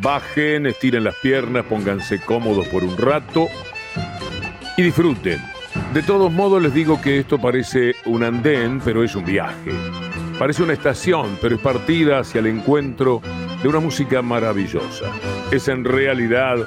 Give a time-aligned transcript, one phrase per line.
[0.00, 3.48] Bajen, estiren las piernas, pónganse cómodos por un rato
[4.76, 5.38] y disfruten.
[5.92, 9.72] De todos modos les digo que esto parece un andén, pero es un viaje.
[10.38, 13.20] Parece una estación, pero es partida hacia el encuentro
[13.62, 15.12] de una música maravillosa.
[15.50, 16.66] Es en realidad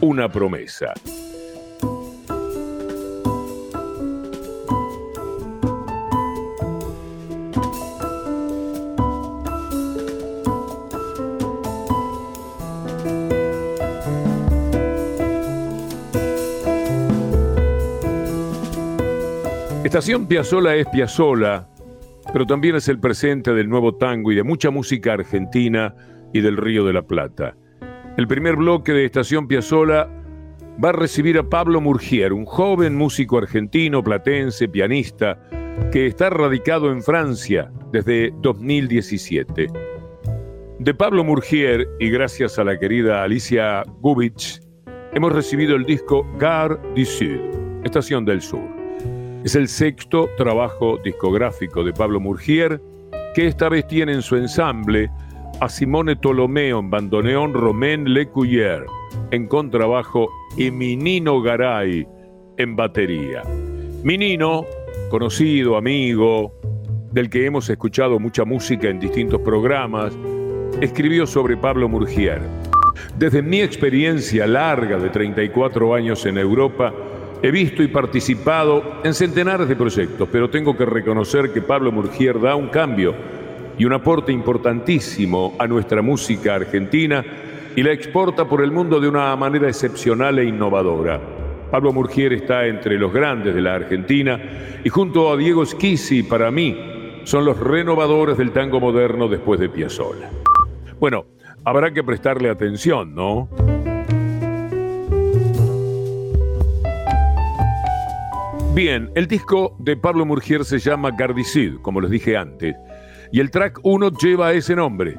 [0.00, 0.94] una promesa.
[19.94, 21.68] Estación Piazzola es Piazzola,
[22.32, 25.94] pero también es el presente del nuevo tango y de mucha música argentina
[26.32, 27.56] y del Río de la Plata.
[28.16, 30.10] El primer bloque de Estación Piazzola
[30.84, 35.38] va a recibir a Pablo Murgier, un joven músico argentino, platense, pianista,
[35.92, 39.68] que está radicado en Francia desde 2017.
[40.80, 44.60] De Pablo Murgier, y gracias a la querida Alicia Gubich,
[45.12, 48.83] hemos recibido el disco Gare du Sud, Estación del Sur.
[49.44, 52.80] Es el sexto trabajo discográfico de Pablo Murgier,
[53.34, 55.10] que esta vez tiene en su ensamble
[55.60, 58.86] a Simone Tolomeo en bandoneón, Romain Lecuyer
[59.32, 62.08] en contrabajo y Minino Garay
[62.56, 63.42] en batería.
[64.02, 64.64] Minino,
[65.10, 66.54] conocido, amigo,
[67.12, 70.16] del que hemos escuchado mucha música en distintos programas,
[70.80, 72.40] escribió sobre Pablo Murgier.
[73.18, 76.94] Desde mi experiencia larga de 34 años en Europa,
[77.44, 82.40] He visto y participado en centenares de proyectos, pero tengo que reconocer que Pablo Murgier
[82.40, 83.14] da un cambio
[83.76, 87.22] y un aporte importantísimo a nuestra música argentina
[87.76, 91.20] y la exporta por el mundo de una manera excepcional e innovadora.
[91.70, 94.40] Pablo Murgier está entre los grandes de la Argentina
[94.82, 99.68] y junto a Diego Schisi, para mí, son los renovadores del tango moderno después de
[99.68, 100.30] Piazzolla.
[100.98, 101.26] Bueno,
[101.62, 103.50] habrá que prestarle atención, ¿no?
[108.74, 112.74] Bien, el disco de Pablo Murgier se llama Gardicid, como les dije antes,
[113.30, 115.16] y el track 1 lleva ese nombre.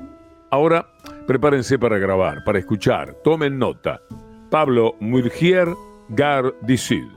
[0.52, 0.86] Ahora,
[1.26, 4.02] prepárense para grabar, para escuchar, tomen nota.
[4.52, 5.70] Pablo Murgier
[6.10, 7.15] Gardicid.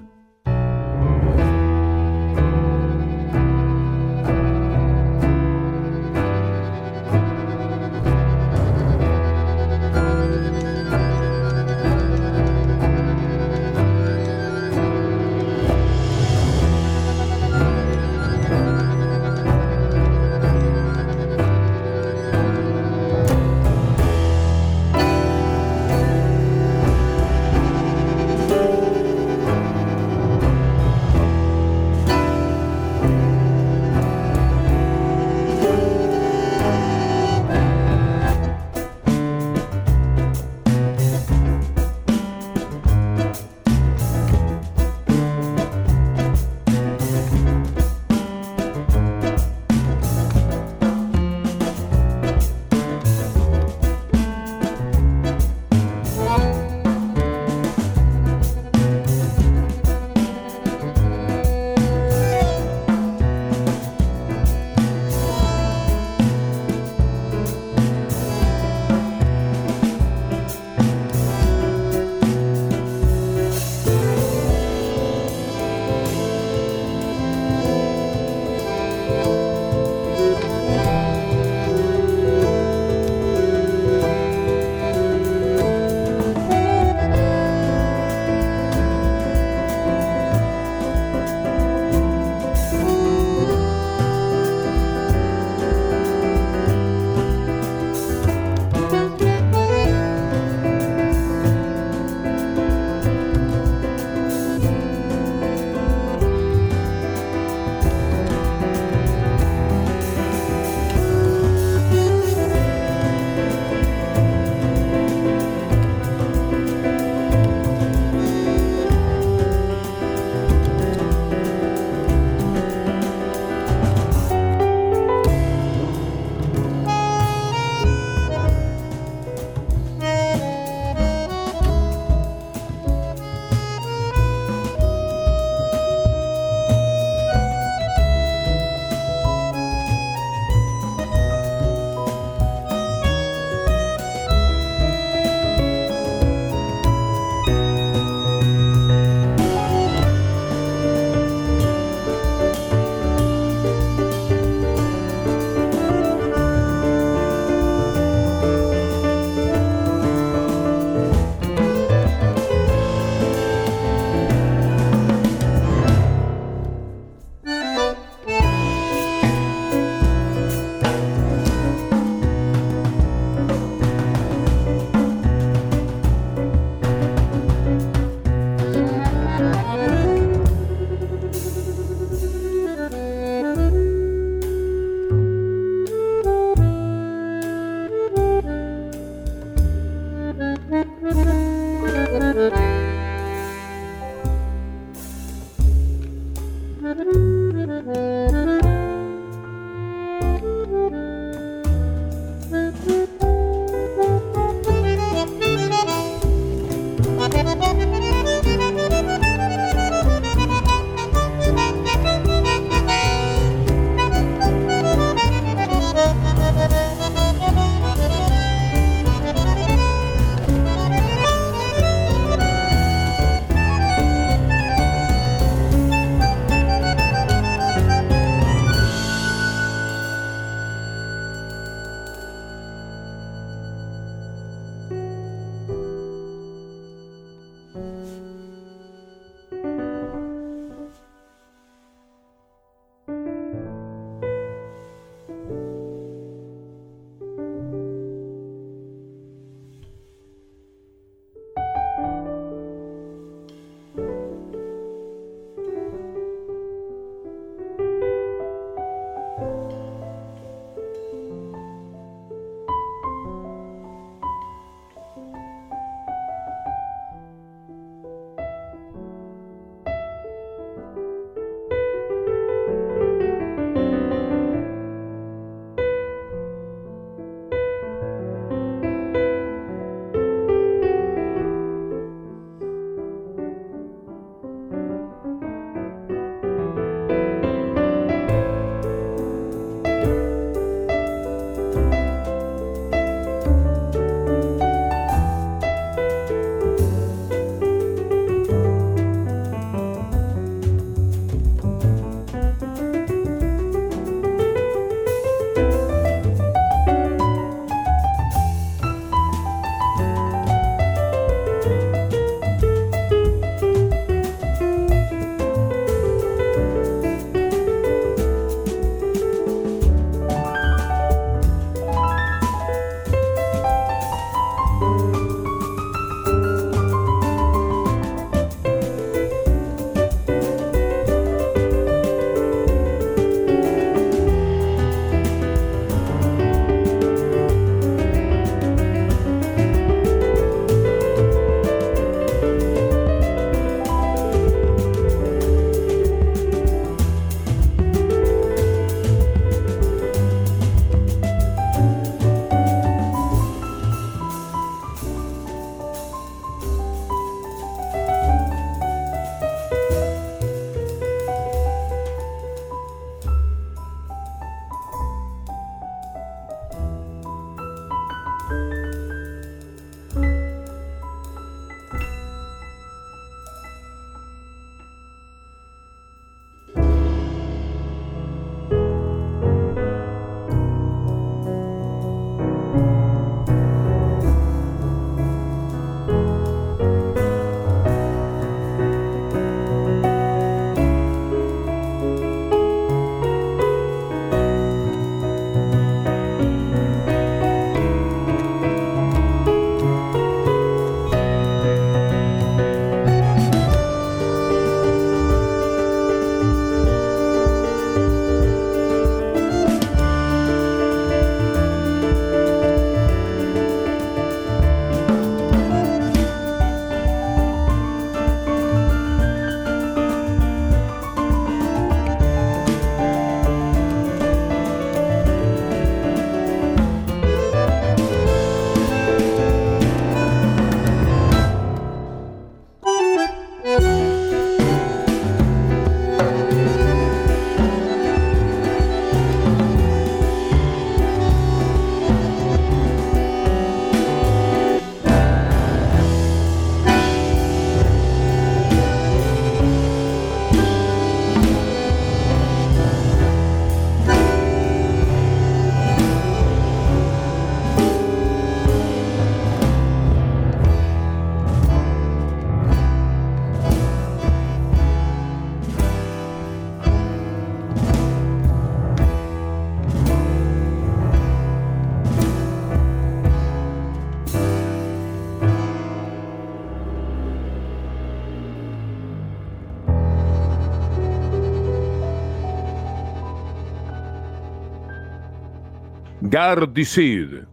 [486.48, 487.44] Gardicid,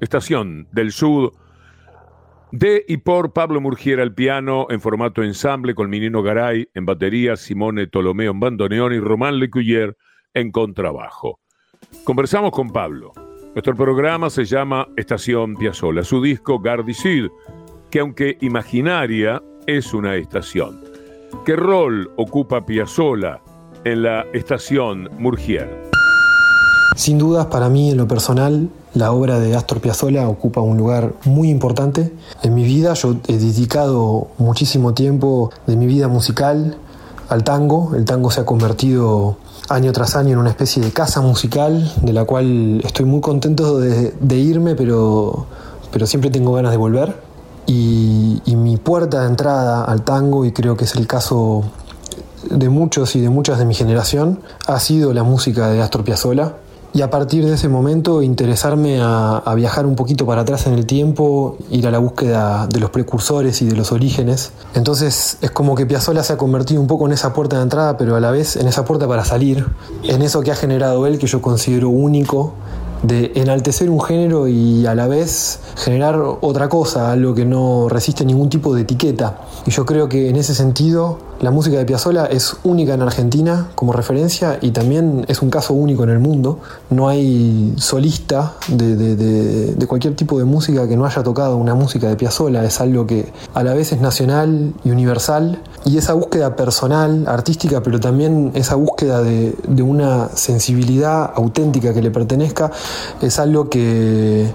[0.00, 1.32] estación del sur
[2.52, 7.34] de y por Pablo Murgiera al piano en formato ensamble con Minino Garay en batería,
[7.34, 9.96] Simone Tolomeo en bandoneón y Román Lecuyer
[10.32, 11.40] en contrabajo.
[12.04, 13.10] Conversamos con Pablo.
[13.52, 17.26] Nuestro programa se llama Estación Piazzola, su disco Gardicid,
[17.90, 20.80] que aunque imaginaria, es una estación.
[21.44, 23.42] ¿Qué rol ocupa Piazzola
[23.84, 25.93] en la estación Murgier?
[26.96, 31.14] Sin dudas, para mí, en lo personal, la obra de Astor Piazzolla ocupa un lugar
[31.24, 32.94] muy importante en mi vida.
[32.94, 36.76] Yo he dedicado muchísimo tiempo de mi vida musical
[37.28, 37.96] al tango.
[37.96, 42.12] El tango se ha convertido año tras año en una especie de casa musical de
[42.12, 45.46] la cual estoy muy contento de, irme, pero,
[45.90, 47.20] pero siempre tengo ganas de volver.
[47.66, 51.64] Y, y mi puerta de entrada al tango, y creo que es el caso
[52.48, 56.54] de muchos y de muchas de mi generación, ha sido la música de Astor Piazzolla
[56.94, 60.86] y a partir de ese momento interesarme a, viajar un poquito para atrás en el
[60.86, 64.52] tiempo, ir a la búsqueda de los precursores y de los orígenes.
[64.74, 67.96] Entonces es como que Piazzolla se ha convertido un poco en esa puerta de entrada,
[67.96, 69.66] pero a la vez en esa puerta para salir,
[70.04, 72.52] en eso que ha generado él que yo considero único
[73.02, 78.24] de enaltecer un género y a la vez generar otra cosa, algo que no resiste
[78.24, 79.40] ningún tipo de etiqueta.
[79.66, 83.68] Y yo creo que en ese sentido la música de Piazzolla es única en Argentina
[83.74, 86.60] como referencia y también es un caso único en el mundo.
[86.90, 92.16] No hay solista de, cualquier tipo de música que no haya tocado una música de
[92.16, 92.64] Piazzolla.
[92.64, 95.60] Es algo que a la vez es nacional y universal.
[95.84, 102.00] Y esa búsqueda personal, artística, pero también esa búsqueda de, de una sensibilidad auténtica que
[102.00, 102.70] le pertenezca,
[103.20, 104.50] es algo que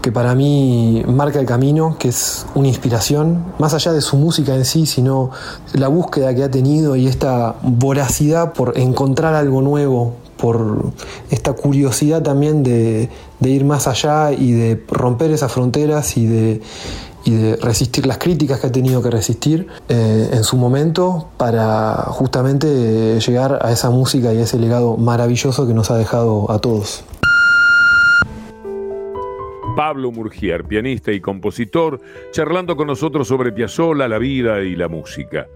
[0.00, 4.54] que para mí marca el camino, que es una inspiración, más allá de su música
[4.54, 5.30] en sí, sino
[5.74, 10.92] la búsqueda que ha tenido y esta voracidad por encontrar algo nuevo, por
[11.30, 13.10] esta curiosidad también de,
[13.42, 16.62] ir más allá y de romper esas fronteras y de,
[17.60, 23.60] resistir las críticas que ha tenido que resistir eh, en su momento para justamente llegar
[23.62, 27.04] a esa música y a ese legado maravilloso que nos ha dejado a todos.
[29.80, 31.98] Pablo Murgier, pianista y compositor,
[32.32, 35.48] charlando con nosotros sobre Piazzolla, la vida y la música.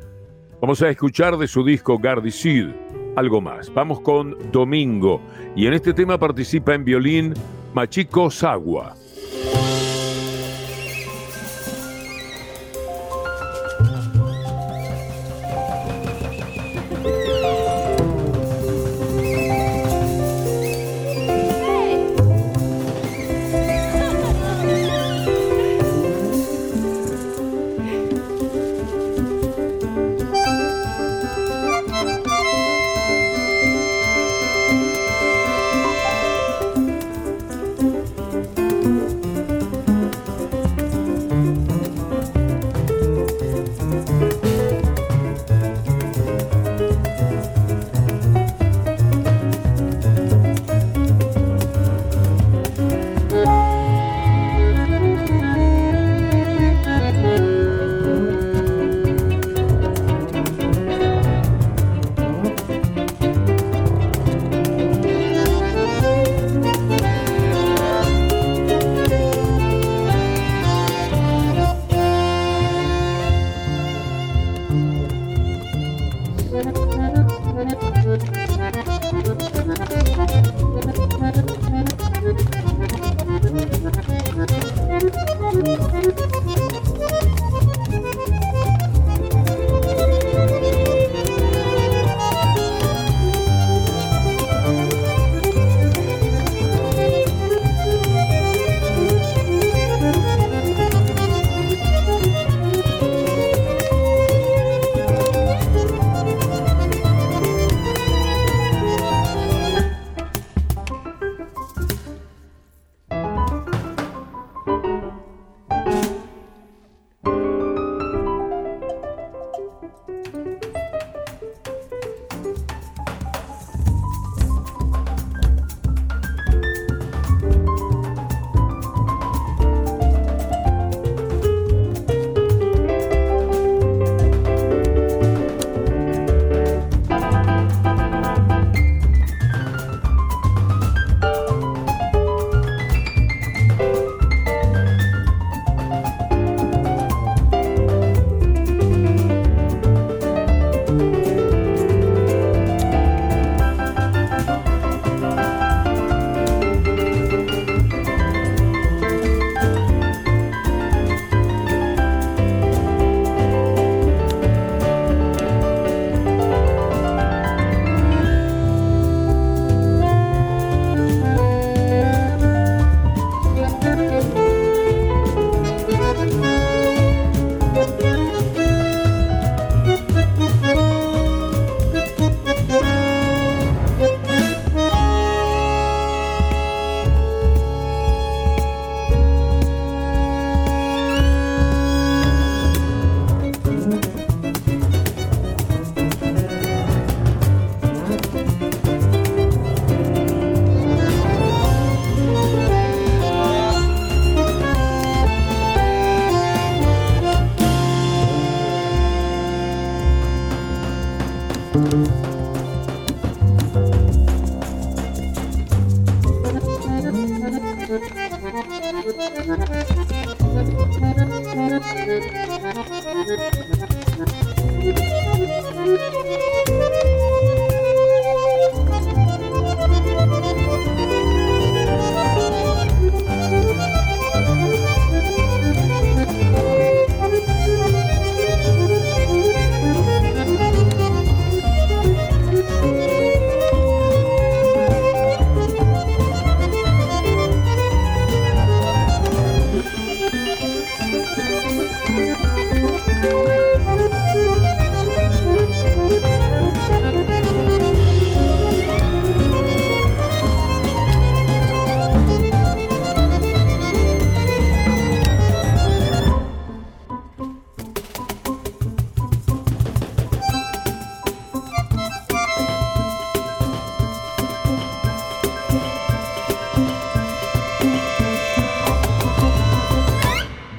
[0.62, 2.68] Vamos a escuchar de su disco Gardicid
[3.16, 3.70] algo más.
[3.74, 5.20] Vamos con Domingo
[5.54, 7.34] y en este tema participa en violín
[7.74, 8.96] Machiko Sagua.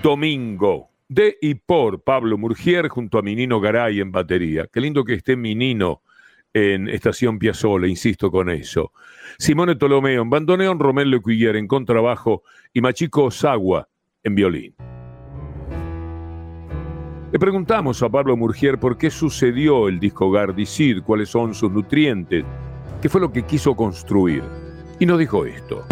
[0.06, 4.68] Domingo, de y por Pablo Murgier junto a Minino Garay en batería.
[4.72, 6.04] Qué lindo que esté Minino
[6.54, 8.92] en Estación Piazzola, insisto con eso.
[9.40, 13.90] Simone Tolomeo en bandoneón, Romel Lecuyer en contrabajo y Machico Sagua
[14.22, 14.76] en violín.
[17.32, 22.46] Le preguntamos a Pablo Murgier por qué sucedió el disco Gardicid, cuáles son sus nutrientes,
[23.02, 24.44] qué fue lo que quiso construir.
[25.00, 25.84] Y nos dijo esto.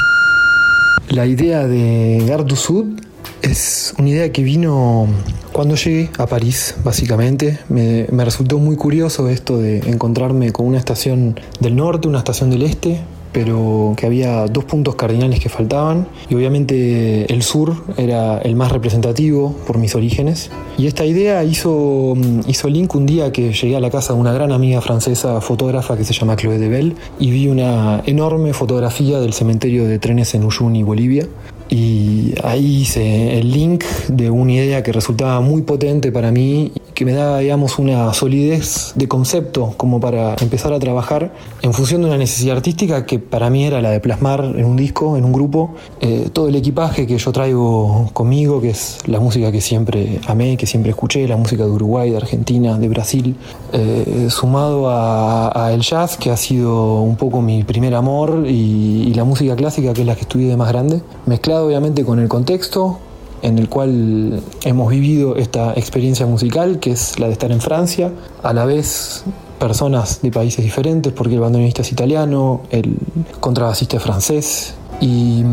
[1.10, 3.13] La idea de Gardusud
[3.44, 5.08] es una idea que vino
[5.52, 7.60] cuando llegué a París, básicamente.
[7.70, 12.64] Me, resultó muy curioso esto de encontrarme con una estación del norte, una estación del
[12.64, 13.02] este,
[13.34, 18.72] pero que había dos puntos cardinales que faltaban y obviamente el sur era el más
[18.72, 20.50] representativo por mis orígenes.
[20.78, 22.14] Y esta idea hizo,
[22.48, 25.98] hizo link un día que llegué a la casa de una gran amiga francesa fotógrafa
[25.98, 30.34] que se llama Chloé de Bell y vi una enorme fotografía del cementerio de trenes
[30.34, 31.28] en Uyuni, Bolivia
[31.70, 37.06] y ahí hice el link de una idea que resultaba muy potente para mí, que
[37.06, 42.08] me daba, digamos, una solidez de concepto como para empezar a trabajar en función de
[42.08, 45.34] una necesidad artística que para mí era la de plasmar en un disco, en un
[45.34, 50.20] grupo, eh, todo el equipaje que yo traigo conmigo, que es la música que siempre
[50.28, 53.36] amé, que siempre escuché, la música de Uruguay, de Argentina, de Brasil,
[53.72, 59.14] eh, sumado a, el jazz, que ha sido un poco mi primer amor, y, y
[59.14, 62.30] la música clásica, que es la que estudié de más grande, mezclado obviamente con el
[62.30, 63.00] contexto
[63.44, 68.12] en el cual hemos vivido esta experiencia musical, que es la de estar en Francia,
[68.42, 69.26] a la vez
[69.60, 72.98] personas de países diferentes, porque el bandoneonista es italiano, el
[73.42, 75.44] contrabasista es francés, y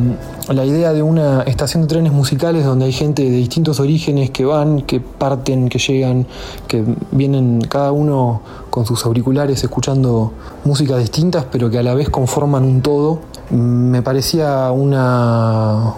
[0.48, 4.44] la idea de una estación de trenes musicales donde hay gente de distintos orígenes que
[4.44, 6.26] van, que parten, que llegan,
[6.68, 10.32] que vienen cada uno con sus auriculares escuchando
[10.64, 15.94] músicas distintas, pero que a la vez conforman un todo, me parecía una,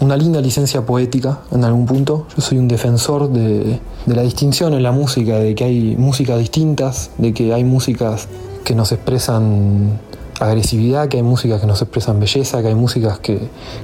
[0.00, 2.26] una linda licencia poética en algún punto.
[2.34, 7.10] Yo soy un defensor de, la distinción en la música, de que hay músicas distintas,
[7.18, 8.26] de que hay músicas
[8.64, 10.00] que nos expresan
[10.40, 13.40] agresividad, que hay músicas que nos expresan belleza, que hay músicas que,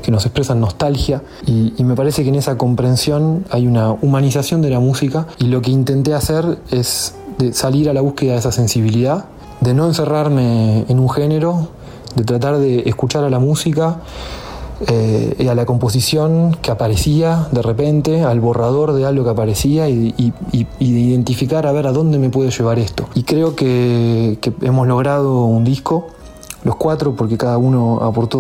[0.09, 1.23] nos expresan nostalgia.
[1.47, 5.61] Y, me parece que en esa comprensión hay una humanización de la música y lo
[5.61, 7.15] que intenté hacer es
[7.53, 9.27] salir a la búsqueda de esa sensibilidad,
[9.61, 11.69] de no encerrarme en un género,
[12.15, 14.01] de tratar de escuchar a la música
[14.89, 19.89] eh, y a la composición que aparecía de repente, al borrador de algo que aparecía
[19.89, 20.13] y,
[20.53, 23.07] de identificar a ver a dónde me puede llevar esto.
[23.15, 26.09] Y creo que, que hemos logrado un disco
[26.67, 28.39] los cuatro, porque cada uno aportó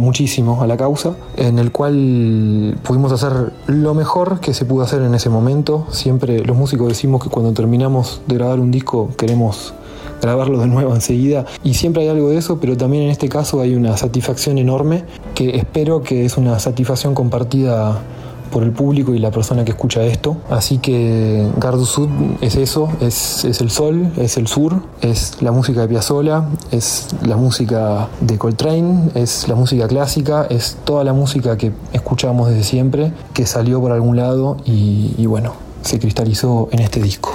[0.00, 5.00] muchísimo a la causa, en el cual pudimos hacer lo mejor que se pudo hacer
[5.02, 5.86] en ese momento.
[5.92, 9.74] Siempre los músicos decimos que cuando terminamos de grabar un disco queremos
[10.20, 11.46] grabarlo de nuevo enseguida.
[11.62, 15.04] Y siempre hay algo de eso, pero también en este caso hay una satisfacción enorme
[15.34, 18.00] que espero que es una satisfacción compartida
[18.48, 20.36] por el público y la persona que escucha esto.
[20.50, 22.08] Así que Gardu Sud
[22.40, 27.08] es eso, es, es, el sol, es el sur, es la música de Piazzolla, es
[27.22, 32.64] la música de Coltrane, es la música clásica, es toda la música que escuchamos desde
[32.64, 35.52] siempre, que salió por algún lado y, y bueno,
[35.82, 37.32] se cristalizó en este disco.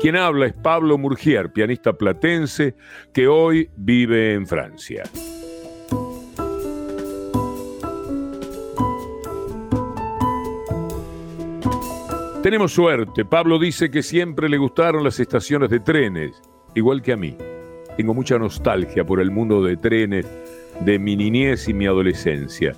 [0.00, 2.74] Quien habla es Pablo Murgier, pianista platense
[3.12, 5.02] que hoy vive en Francia.
[12.42, 13.26] Tenemos suerte.
[13.26, 16.40] Pablo dice que siempre le gustaron las estaciones de trenes,
[16.74, 17.36] igual que a mí.
[17.98, 20.26] Tengo mucha nostalgia por el mundo de trenes
[20.80, 22.72] de mi niñez y mi adolescencia.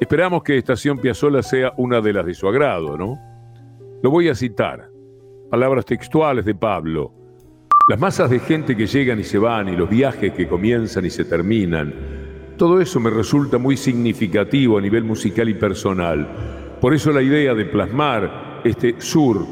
[0.00, 3.20] Esperamos que Estación Piazzola sea una de las de su agrado, ¿no?
[4.02, 4.89] Lo voy a citar
[5.50, 7.12] palabras textuales de Pablo.
[7.88, 11.10] Las masas de gente que llegan y se van y los viajes que comienzan y
[11.10, 11.92] se terminan,
[12.56, 16.76] todo eso me resulta muy significativo a nivel musical y personal.
[16.80, 19.44] Por eso la idea de plasmar este sur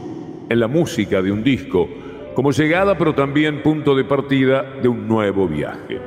[0.49, 1.89] en la música de un disco
[2.35, 6.01] como llegada pero también punto de partida de un nuevo viaje.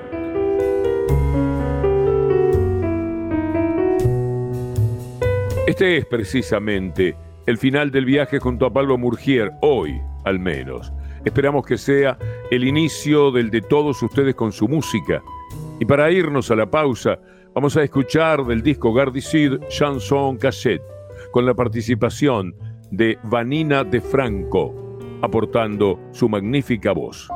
[5.67, 10.91] Este es precisamente el final del viaje junto a Pablo Murgier, hoy al menos.
[11.25, 12.17] Esperamos que sea
[12.49, 15.21] el inicio del de todos ustedes con su música.
[15.80, 17.19] Y para irnos a la pausa,
[17.54, 20.84] vamos a escuchar del disco Gardicid Chanson Cassette,
[21.32, 22.56] con la participación
[22.91, 24.73] de Vanina de Franco,
[25.21, 27.30] aportando su magnífica voz.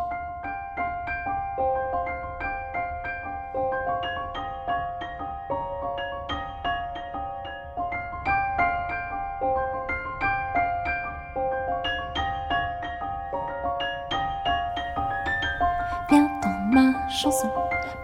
[17.15, 17.49] chanson,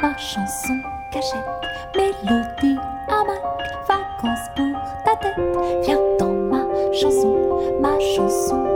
[0.02, 0.74] ma chanson
[1.12, 1.45] cachette,
[1.95, 3.24] mélodie à
[3.86, 4.71] vacances pour
[5.04, 7.36] ta tête, viens dans ma chanson,
[7.82, 8.71] ma chanson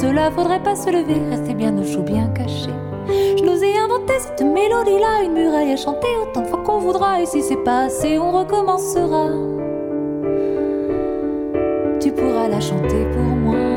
[0.00, 2.70] cela faudrait pas se lever, rester bien au chaud, bien caché.
[3.08, 7.20] Je nous ai inventé cette mélodie-là, une muraille à chanter autant de fois qu'on voudra,
[7.20, 9.26] et si c'est pas assez, on recommencera.
[12.00, 13.67] Tu pourras la chanter pour moi.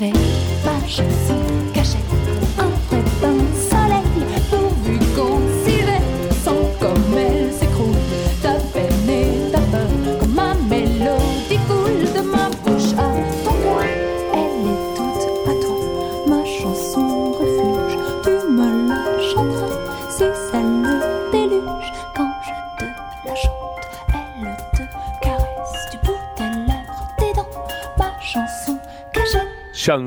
[0.00, 0.43] merveille.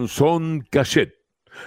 [0.07, 1.15] Chanson Cachet,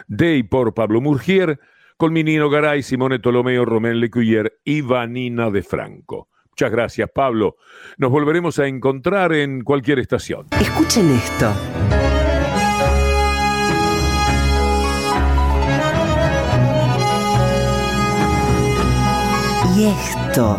[0.09, 1.61] de y por Pablo Murgier,
[1.99, 6.29] con Minino Garay, Simone Tolomeo, Romén Lecuyer y Vanina de Franco.
[6.49, 7.57] Muchas gracias, Pablo.
[7.99, 10.47] Nos volveremos a encontrar en cualquier estación.
[10.59, 11.55] Escuchen esto.
[19.77, 20.59] Y esto.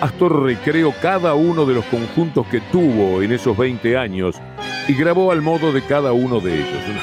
[0.00, 4.40] Astor recreó cada uno de los conjuntos que tuvo en esos 20 años
[4.86, 6.84] y grabó al modo de cada uno de ellos.
[6.88, 7.02] Una,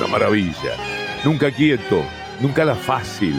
[0.00, 0.95] una maravilla.
[1.24, 2.04] Nunca quieto,
[2.40, 3.34] nunca la fácil.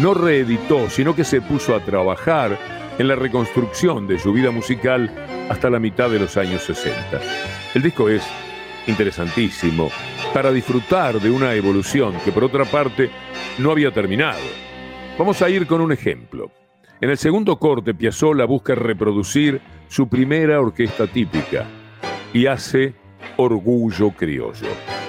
[0.00, 2.58] No reeditó, sino que se puso a trabajar
[2.98, 5.10] en la reconstrucción de su vida musical
[5.48, 7.20] hasta la mitad de los años 60.
[7.74, 8.22] El disco es
[8.86, 9.90] interesantísimo
[10.34, 13.10] para disfrutar de una evolución que por otra parte
[13.58, 14.40] no había terminado.
[15.18, 16.50] Vamos a ir con un ejemplo.
[17.00, 21.66] En el segundo corte, Piazzolla busca reproducir su primera orquesta típica
[22.32, 22.94] y hace
[23.36, 25.01] Orgullo Criollo.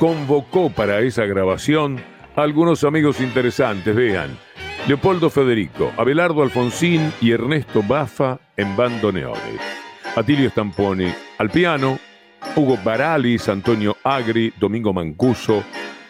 [0.00, 2.02] Convocó para esa grabación
[2.34, 4.30] a algunos amigos interesantes, vean,
[4.88, 9.60] Leopoldo Federico, Abelardo Alfonsín y Ernesto Baffa en bandoneones.
[10.16, 11.98] Atilio Stamponi al piano,
[12.56, 15.62] Hugo Baralis, Antonio Agri, Domingo Mancuso,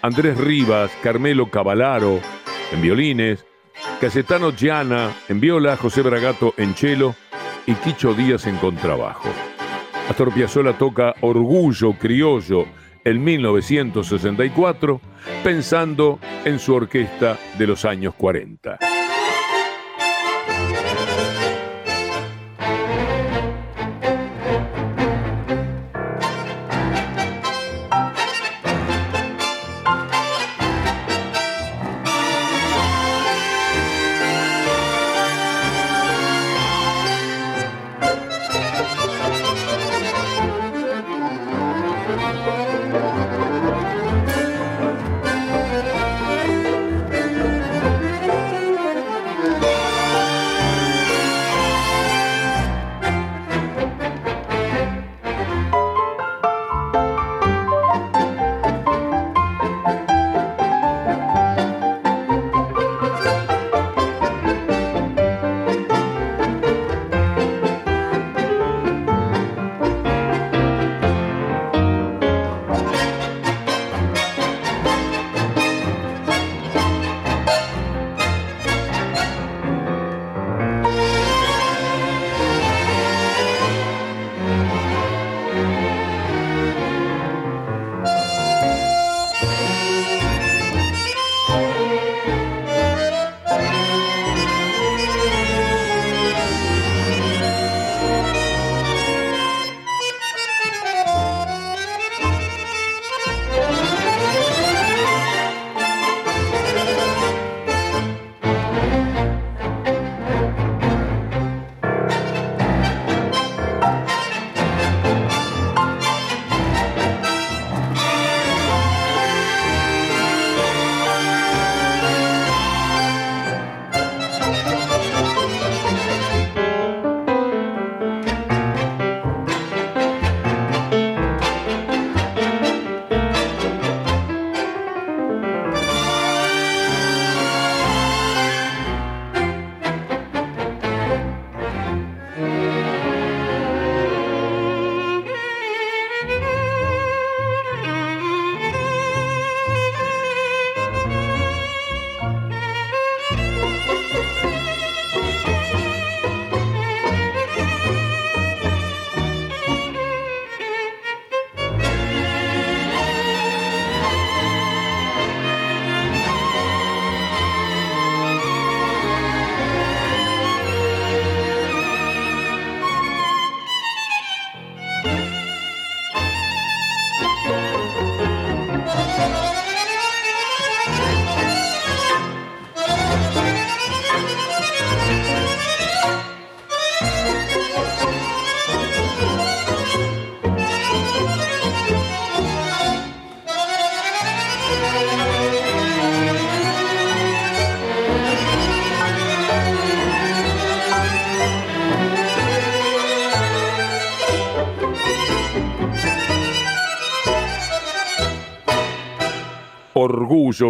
[0.03, 2.21] Andrés Rivas, Carmelo Cavalaro
[2.71, 3.45] en violines,
[4.01, 7.17] Casetano Giana en viola, José Bragato en cello
[7.67, 9.31] y Quicho Díaz en contrabajo.
[10.09, 12.67] Astor Piazzolla toca Orgullo Criollo
[13.11, 15.01] en 1964
[15.43, 18.90] pensando en su orquesta de los años 40.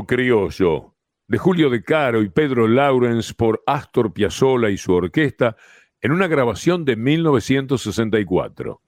[0.07, 0.95] Criollo,
[1.27, 5.57] de Julio De Caro y Pedro Lawrence por Astor Piazzolla y su orquesta
[6.01, 8.81] en una grabación de 1964.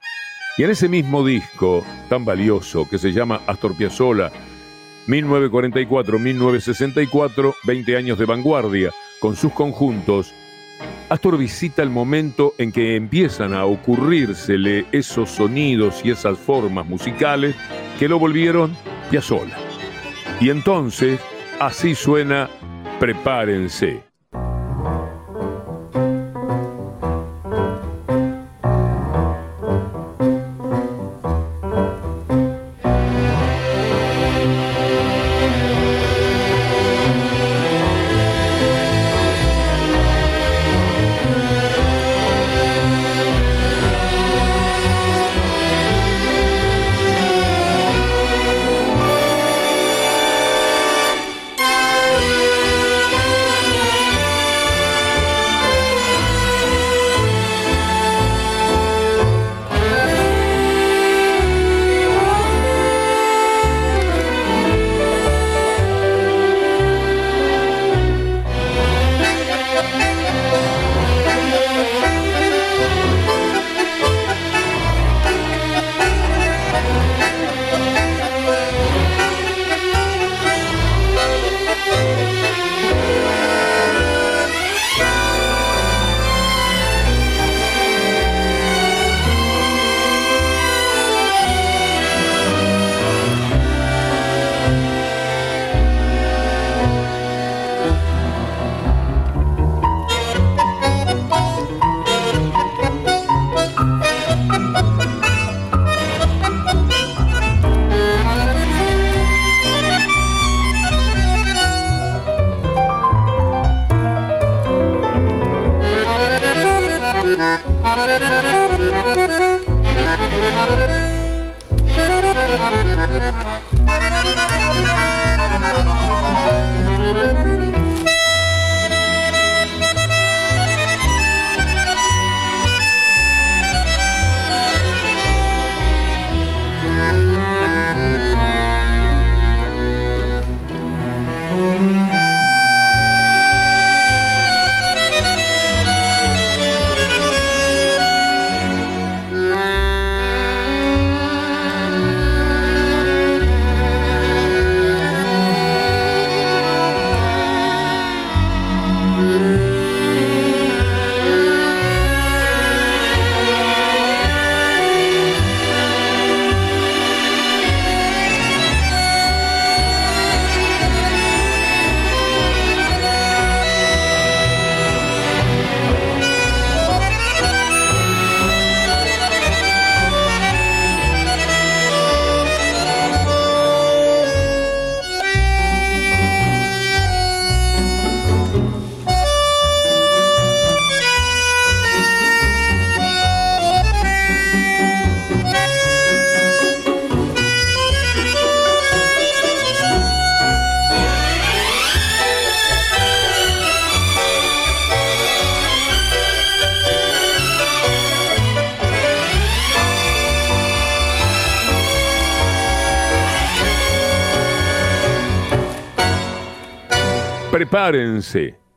[0.59, 4.31] Y en ese mismo disco tan valioso que se llama Astor Piazzolla
[5.09, 10.33] 1944-1964, 20 años de vanguardia, con sus conjuntos,
[11.09, 17.57] Astor visita el momento en que empiezan a ocurrírsele esos sonidos y esas formas musicales
[17.99, 18.75] que lo volvieron
[19.11, 19.62] Piazzolla.
[20.43, 21.21] Y entonces,
[21.61, 22.51] así suena
[22.99, 24.12] Prepárense.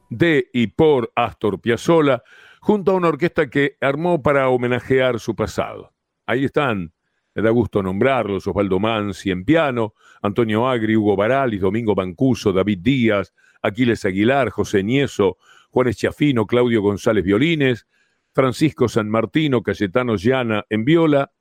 [0.09, 2.21] De y por Astor Piazzolla
[2.59, 5.93] junto a una orquesta que armó para homenajear su pasado.
[6.25, 6.93] Ahí están,
[7.33, 12.79] me da gusto nombrarlos, Osvaldo Mansi en piano, Antonio Agri, Hugo Baralis, Domingo Bancuso, David
[12.81, 15.37] Díaz, Aquiles Aguilar, José Nieso,
[15.69, 17.87] Juan Chafino, Claudio González Violines,
[18.33, 21.31] Francisco San Martino, Cayetano Llana en viola,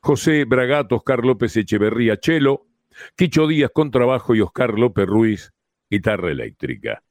[0.00, 2.66] José Bragato, Oscar López Echeverría Chelo,
[3.16, 5.53] Quicho Díaz con trabajo y Oscar López Ruiz
[5.94, 7.02] guitarra eléctrica.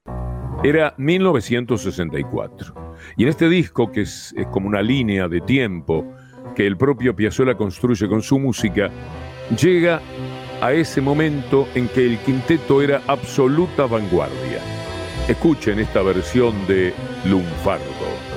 [0.64, 2.96] Era 1964.
[3.18, 6.14] Y en este disco, que es, como una línea de tiempo
[6.56, 8.90] que el propio Piazzolla construye con su música,
[9.60, 10.02] llega
[10.62, 14.60] a ese momento en que el quinteto era absoluta vanguardia.
[15.28, 16.94] Escuchen esta versión de
[17.26, 18.33] Lunfardo.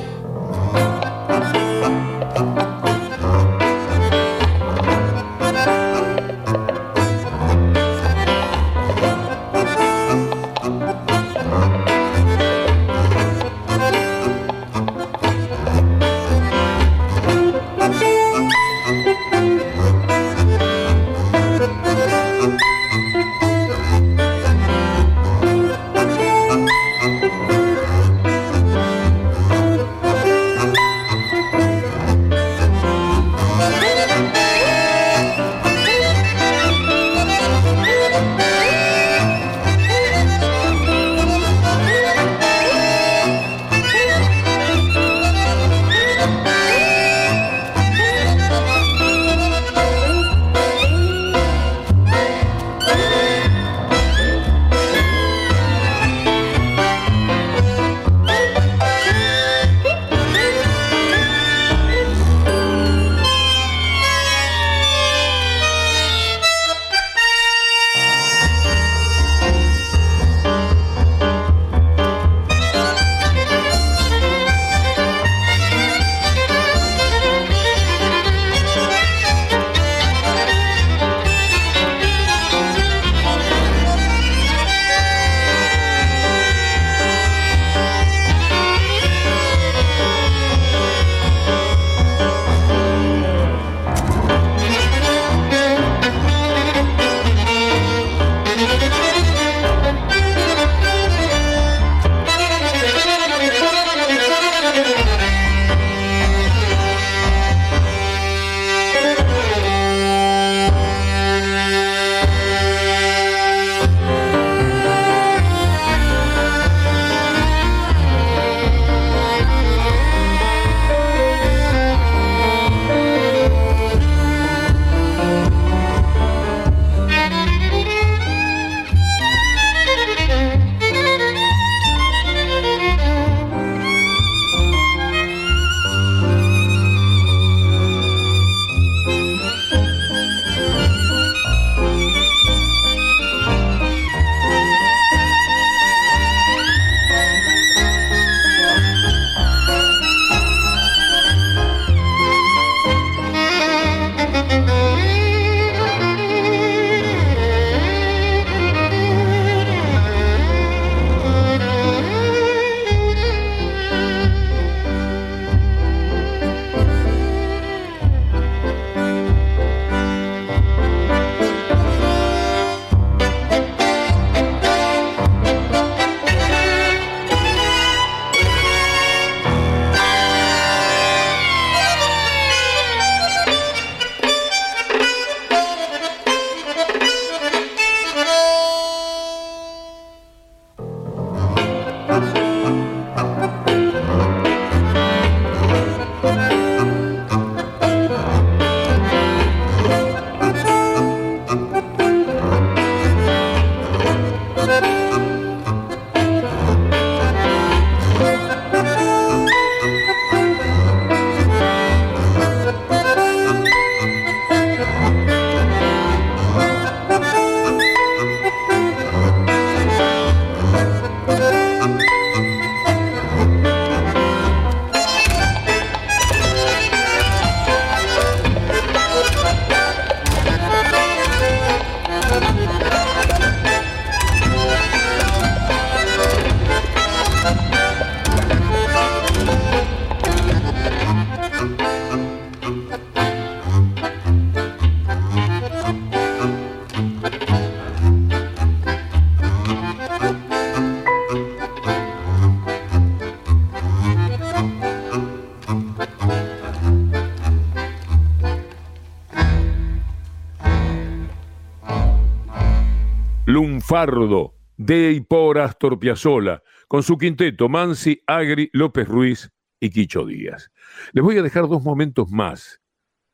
[263.89, 270.27] Lunfardo, de y por Astor Piazzolla, con su quinteto Mansi, Agri, López Ruiz y Quicho
[270.27, 270.73] Díaz.
[271.13, 272.83] Les voy a dejar dos momentos más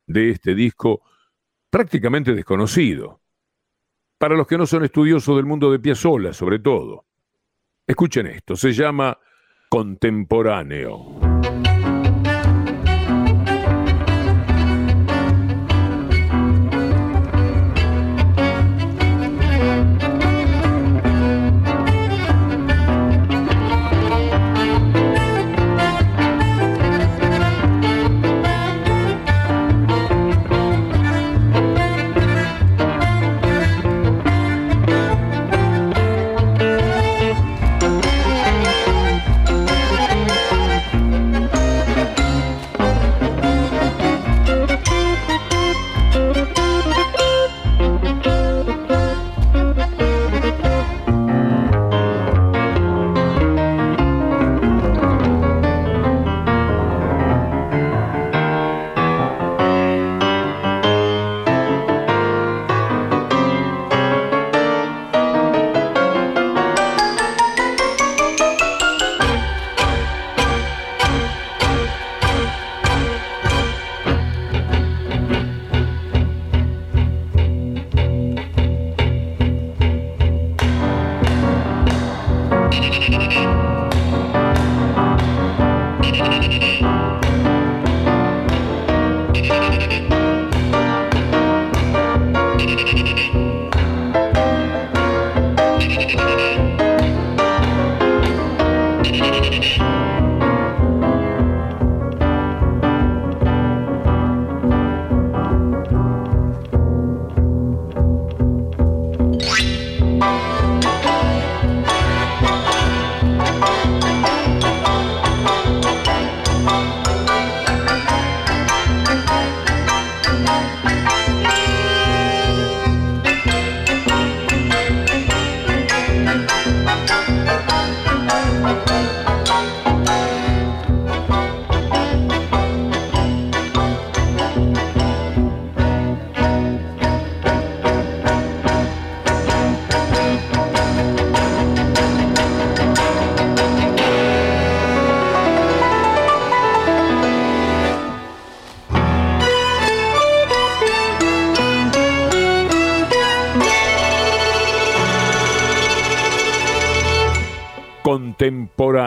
[0.05, 1.01] de este disco
[1.71, 3.19] prácticamente desconocido,
[4.19, 7.07] para los que no son estudiosos del mundo de Piazzolla sobre todo.
[7.87, 9.17] Escuchen esto, se llama
[9.69, 11.32] Contemporáneo.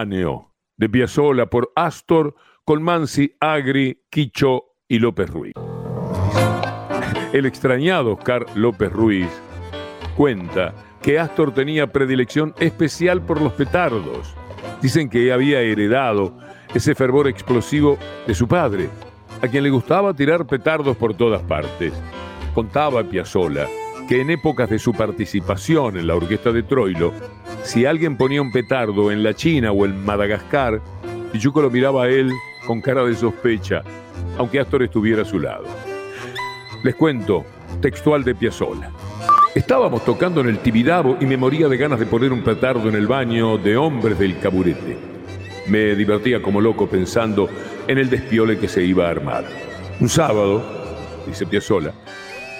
[0.08, 2.34] De Piazzolla por Astor,
[2.64, 5.54] Colmansi, Agri, Quicho y López Ruiz.
[7.32, 9.28] El extrañado Oscar López Ruiz
[10.16, 14.34] cuenta que Astor tenía predilección especial por los petardos.
[14.80, 16.36] Dicen que había heredado
[16.74, 18.88] ese fervor explosivo de su padre,
[19.42, 21.92] a quien le gustaba tirar petardos por todas partes.
[22.54, 23.66] Contaba Piazzolla
[24.08, 27.12] que en épocas de su participación en la orquesta de Troilo,
[27.64, 30.80] si alguien ponía un petardo en la China o en Madagascar,
[31.32, 32.32] Pichuco lo miraba a él
[32.66, 33.82] con cara de sospecha,
[34.38, 35.66] aunque Astor estuviera a su lado.
[36.84, 37.44] Les cuento,
[37.80, 38.90] textual de Piazzolla.
[39.54, 42.94] Estábamos tocando en el Tibidabo y me moría de ganas de poner un petardo en
[42.94, 44.96] el baño de hombres del caburete.
[45.66, 47.48] Me divertía como loco pensando
[47.88, 49.44] en el despiole que se iba a armar.
[49.98, 50.62] Un sábado,
[51.26, 51.92] dice Piazzolla,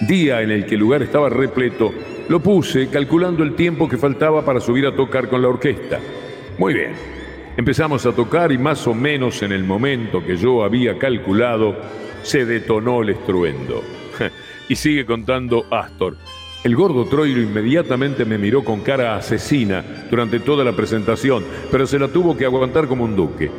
[0.01, 1.93] día en el que el lugar estaba repleto,
[2.29, 5.99] lo puse calculando el tiempo que faltaba para subir a tocar con la orquesta.
[6.57, 6.91] Muy bien,
[7.55, 11.75] empezamos a tocar y más o menos en el momento que yo había calculado,
[12.23, 13.83] se detonó el estruendo.
[14.69, 16.17] y sigue contando Astor.
[16.63, 21.99] El gordo Troilo inmediatamente me miró con cara asesina durante toda la presentación, pero se
[21.99, 23.49] la tuvo que aguantar como un duque.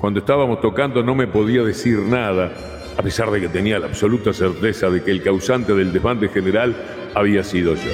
[0.00, 4.32] Cuando estábamos tocando no me podía decir nada, a pesar de que tenía la absoluta
[4.32, 6.74] certeza de que el causante del desbande general
[7.14, 7.92] había sido yo.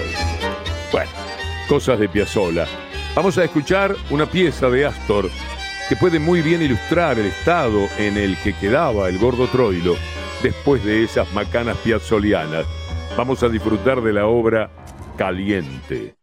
[0.93, 1.11] Bueno,
[1.69, 2.67] cosas de Piazzolla.
[3.15, 5.31] Vamos a escuchar una pieza de Astor
[5.89, 9.97] que puede muy bien ilustrar el estado en el que quedaba el gordo Troilo
[10.43, 12.67] después de esas macanas piazzolianas.
[13.17, 14.71] Vamos a disfrutar de la obra
[15.17, 16.17] Caliente.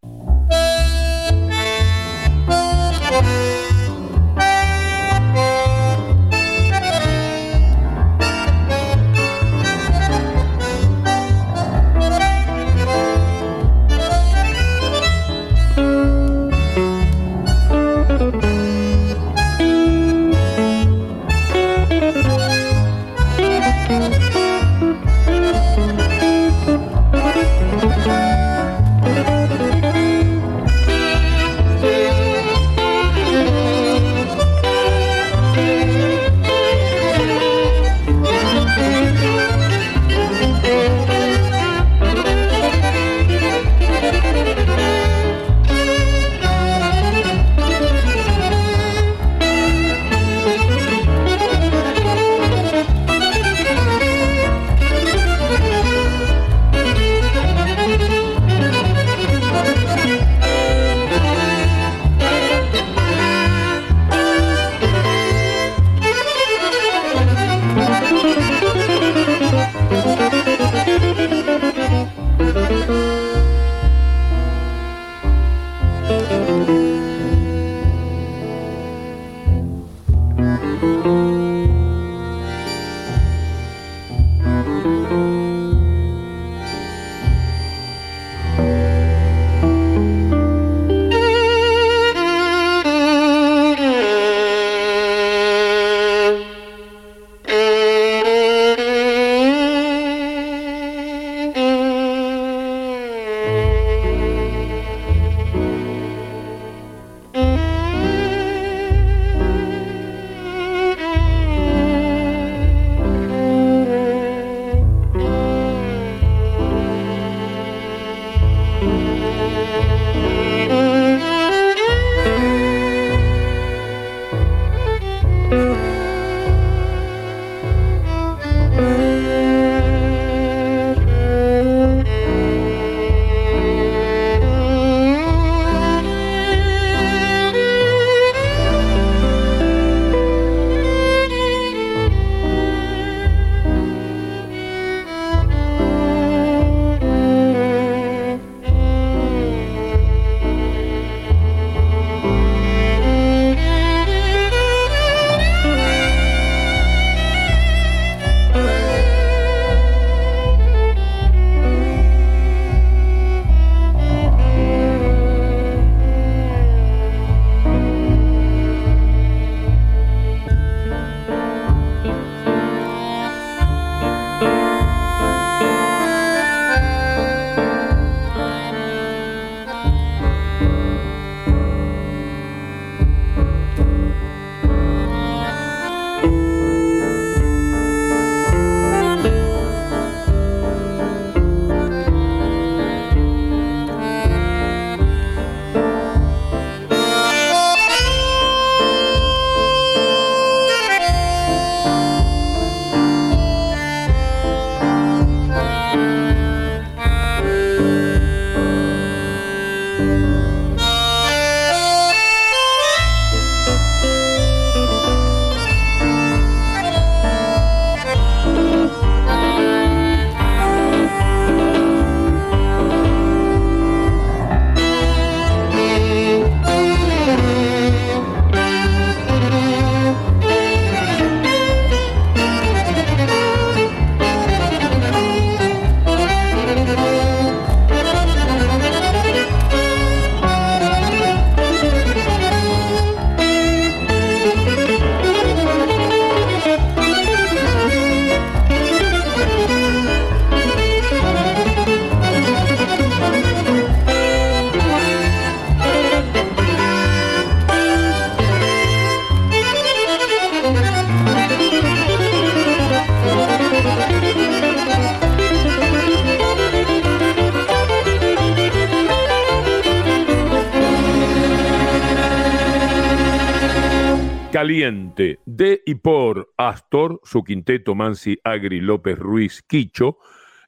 [274.63, 280.19] Caliente, de y por Astor, su quinteto Mansi Agri López Ruiz Quicho,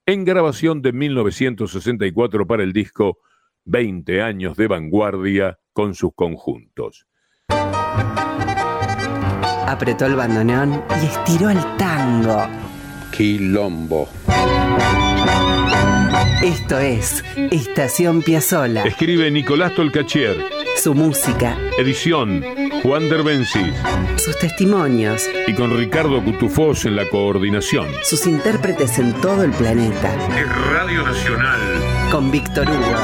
[0.06, 3.20] en grabación de 1964 para el disco
[3.64, 7.08] 20 años de vanguardia con sus conjuntos.
[9.66, 12.50] Apretó el bandoneón y estiró el tango.
[13.16, 14.10] Quilombo.
[16.44, 18.84] Esto es Estación Piazzola.
[18.84, 20.36] Escribe Nicolás Tolcachier.
[20.76, 21.58] Su música.
[21.78, 22.44] Edición
[22.86, 23.74] Juan Derbencis.
[24.18, 25.28] Sus testimonios.
[25.48, 27.88] Y con Ricardo Cutufós en la coordinación.
[28.04, 30.14] Sus intérpretes en todo el planeta.
[30.38, 31.60] Es Radio Nacional.
[32.12, 32.96] Con Víctor Hugo.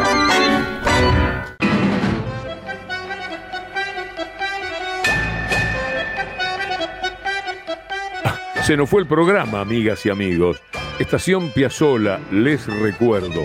[8.64, 10.62] Se nos fue el programa, amigas y amigos.
[11.00, 13.42] Estación Piazzola, les recuerdo.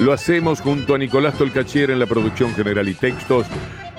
[0.00, 3.46] Lo hacemos junto a Nicolás Tolcachier en la producción general y textos,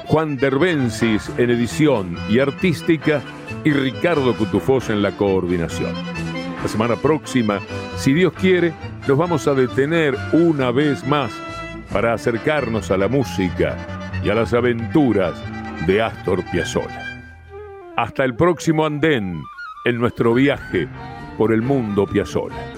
[0.08, 3.22] Juan Derbensis en edición y artística
[3.66, 5.94] y Ricardo Cutufós en la coordinación.
[6.62, 7.60] La semana próxima,
[7.98, 8.74] si Dios quiere,
[9.06, 11.32] nos vamos a detener una vez más
[11.92, 13.76] para acercarnos a la música
[14.24, 15.34] y a las aventuras
[15.86, 17.04] de Astor Piazzolla.
[17.98, 19.44] Hasta el próximo andén
[19.84, 20.88] en nuestro viaje
[21.38, 22.77] por el mundo Piazzolla.